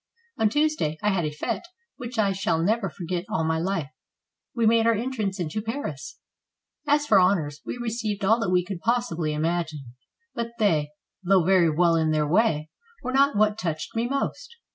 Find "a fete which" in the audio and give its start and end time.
1.25-2.17